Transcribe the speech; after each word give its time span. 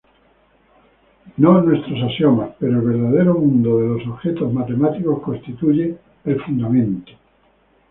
No 1.37 1.61
nuestros 1.61 2.01
axiomas, 2.05 2.55
pero 2.57 2.79
el 2.79 2.81
verdadero 2.83 3.35
mundo 3.35 3.77
de 3.79 3.87
los 3.99 4.07
objetos 4.07 4.51
matemáticos 4.51 5.21
constituye 5.21 5.95
el 6.25 6.41
fundamento. 6.41 7.11